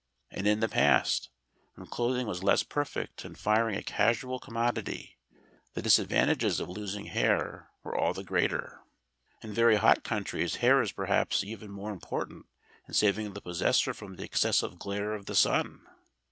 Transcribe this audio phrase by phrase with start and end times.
[0.31, 1.29] And in the past,
[1.75, 5.19] when clothing was less perfect and firing a casual commodity,
[5.75, 8.79] the disadvantages of losing hair were all the greater.
[9.43, 12.47] In very hot countries hair is perhaps even more important
[12.87, 15.85] in saving the possessor from the excessive glare of the sun.